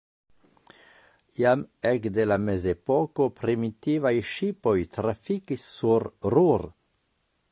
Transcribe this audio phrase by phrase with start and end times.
[1.39, 6.69] Jam ekde la mezepoko primitivaj ŝipoj trafikis sur Ruhr.